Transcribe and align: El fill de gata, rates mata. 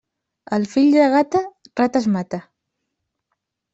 El 0.55 0.63
fill 0.71 0.87
de 0.95 1.03
gata, 1.15 1.41
rates 1.81 2.09
mata. 2.17 2.41